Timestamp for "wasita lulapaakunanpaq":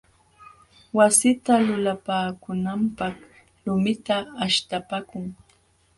0.97-3.15